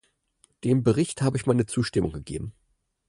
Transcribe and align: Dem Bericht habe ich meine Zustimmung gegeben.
Dem 0.63 0.81
Bericht 0.81 1.21
habe 1.21 1.37
ich 1.37 1.45
meine 1.45 1.67
Zustimmung 1.67 2.11
gegeben. 2.11 2.53